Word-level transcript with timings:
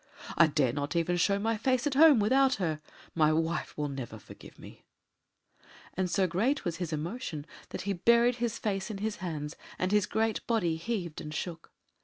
I 0.35 0.47
dare 0.47 0.73
not 0.73 0.95
even 0.95 1.15
show 1.17 1.37
my 1.37 1.57
face 1.57 1.85
at 1.85 1.93
home 1.93 2.19
without 2.19 2.55
her 2.55 2.81
my 3.13 3.31
wife 3.31 3.77
will 3.77 3.87
never 3.87 4.17
forgive 4.17 4.57
me"; 4.57 4.83
and 5.95 6.09
so 6.09 6.25
great 6.25 6.65
was 6.65 6.77
his 6.77 6.91
emotion 6.91 7.45
that 7.69 7.81
he 7.81 7.93
buried 7.93 8.37
his 8.37 8.57
face 8.57 8.89
in 8.89 8.97
his 8.97 9.17
hands, 9.17 9.55
and 9.77 9.91
his 9.91 10.07
great 10.07 10.47
body 10.47 10.75
heaved 10.77 11.21
and 11.21 11.31
shook. 11.35 11.71